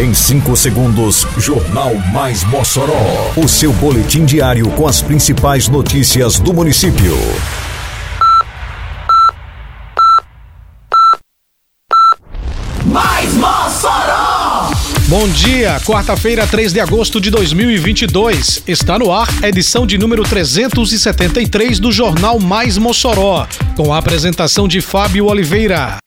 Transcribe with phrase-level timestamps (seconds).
[0.00, 3.34] Em 5 segundos, Jornal Mais Mossoró.
[3.36, 7.14] O seu boletim diário com as principais notícias do município.
[12.86, 14.70] Mais Mossoró!
[15.06, 18.62] Bom dia, quarta-feira, 3 de agosto de 2022.
[18.66, 23.46] Está no ar edição de número 373 do Jornal Mais Mossoró,
[23.76, 25.98] com a apresentação de Fábio Oliveira.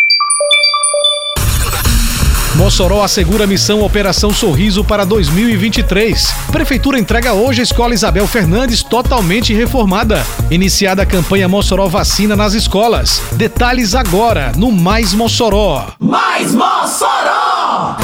[2.56, 6.34] Mossoró assegura missão Operação Sorriso para 2023.
[6.52, 10.24] Prefeitura entrega hoje a Escola Isabel Fernandes totalmente reformada.
[10.52, 13.22] Iniciada a campanha Mossoró Vacina nas escolas.
[13.32, 15.88] Detalhes agora no Mais Mossoró.
[16.00, 17.98] Mais Mossoró!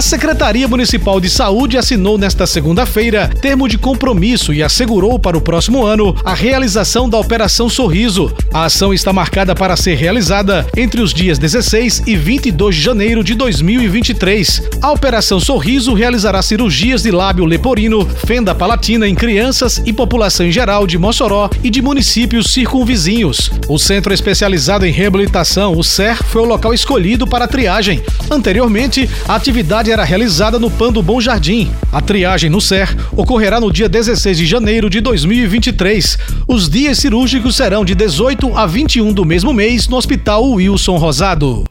[0.00, 5.42] A Secretaria Municipal de Saúde assinou nesta segunda-feira termo de compromisso e assegurou para o
[5.42, 8.34] próximo ano a realização da Operação Sorriso.
[8.50, 13.22] A ação está marcada para ser realizada entre os dias 16 e 22 de janeiro
[13.22, 14.70] de 2023.
[14.80, 20.50] A Operação Sorriso realizará cirurgias de lábio leporino, fenda palatina em crianças e população em
[20.50, 23.50] geral de Mossoró e de municípios circunvizinhos.
[23.68, 28.02] O Centro Especializado em Reabilitação, o CER, foi o local escolhido para a triagem.
[28.30, 31.70] Anteriormente, a atividade era realizada no PAN do Bom Jardim.
[31.92, 36.18] A triagem no SER ocorrerá no dia 16 de janeiro de 2023.
[36.46, 41.64] Os dias cirúrgicos serão de 18 a 21 do mesmo mês no Hospital Wilson Rosado.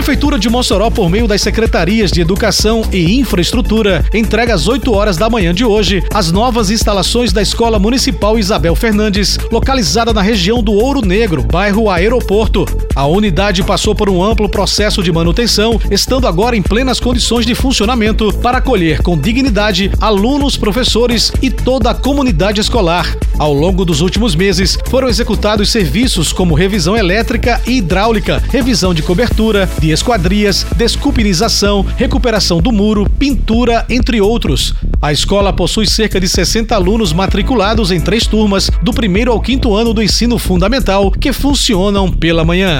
[0.00, 5.18] Prefeitura de Mossoró, por meio das secretarias de Educação e Infraestrutura, entrega às 8 horas
[5.18, 10.62] da manhã de hoje as novas instalações da Escola Municipal Isabel Fernandes, localizada na região
[10.62, 12.64] do Ouro Negro, bairro Aeroporto.
[12.94, 17.54] A unidade passou por um amplo processo de manutenção, estando agora em plenas condições de
[17.54, 23.16] funcionamento para acolher com dignidade alunos, professores e toda a comunidade escolar.
[23.38, 29.02] Ao longo dos últimos meses, foram executados serviços como revisão elétrica e hidráulica, revisão de
[29.02, 34.74] cobertura, de esquadrias, desculpinização, recuperação do muro, pintura, entre outros.
[35.00, 39.74] A escola possui cerca de 60 alunos matriculados em três turmas, do primeiro ao quinto
[39.74, 42.79] ano do ensino fundamental, que funcionam pela manhã.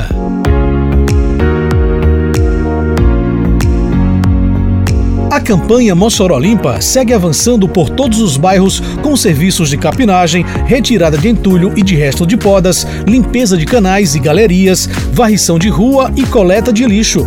[5.31, 11.17] A campanha Mossoró Limpa segue avançando por todos os bairros com serviços de capinagem, retirada
[11.17, 16.13] de entulho e de resto de podas, limpeza de canais e galerias, varrição de rua
[16.17, 17.27] e coleta de lixo.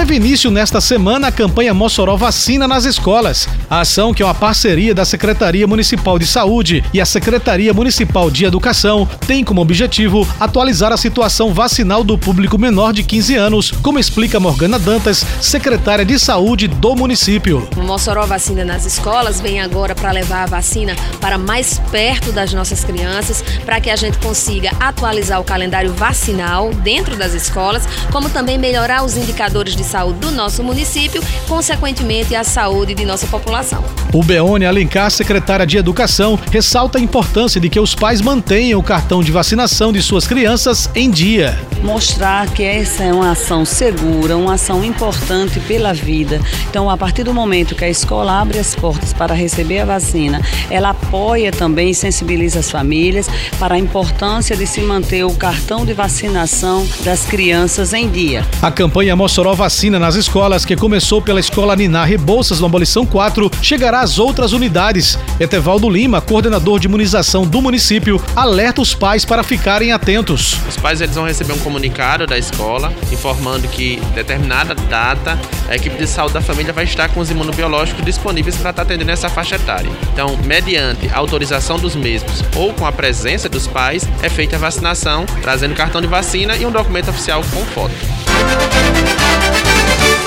[0.00, 3.46] Teve início nesta semana a campanha Mossoró Vacina nas escolas.
[3.68, 8.30] A ação, que é uma parceria da Secretaria Municipal de Saúde e a Secretaria Municipal
[8.30, 13.70] de Educação, tem como objetivo atualizar a situação vacinal do público menor de 15 anos,
[13.82, 17.68] como explica Morgana Dantas, secretária de Saúde do município.
[17.76, 22.54] O Mossoró Vacina nas escolas vem agora para levar a vacina para mais perto das
[22.54, 28.30] nossas crianças, para que a gente consiga atualizar o calendário vacinal dentro das escolas, como
[28.30, 33.82] também melhorar os indicadores de saúde do nosso município, consequentemente a saúde de nossa população.
[34.12, 38.82] O Beone Alencar, secretária de Educação, ressalta a importância de que os pais mantenham o
[38.82, 41.58] cartão de vacinação de suas crianças em dia.
[41.82, 46.40] Mostrar que essa é uma ação segura, uma ação importante pela vida.
[46.68, 50.40] Então, a partir do momento que a escola abre as portas para receber a vacina,
[50.70, 55.84] ela apoia também e sensibiliza as famílias para a importância de se manter o cartão
[55.84, 58.46] de vacinação das crianças em dia.
[58.62, 63.50] A campanha Mossoró Vacina nas escolas, que começou pela Escola Ninar Rebouças no Abolição 4,
[63.62, 65.18] chegará às outras unidades.
[65.38, 70.58] Etevaldo Lima, coordenador de imunização do município, alerta os pais para ficarem atentos.
[70.68, 75.38] Os pais eles vão receber um comunicado da escola informando que determinada data
[75.68, 79.12] a equipe de saúde da família vai estar com os imunobiológicos disponíveis para estar atendendo
[79.12, 79.90] essa faixa etária.
[80.12, 84.58] Então, mediante a autorização dos mesmos ou com a presença dos pais, é feita a
[84.58, 87.94] vacinação, trazendo cartão de vacina e um documento oficial com foto.